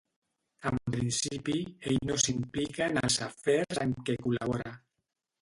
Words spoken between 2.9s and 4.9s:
en els afers amb què col·labora.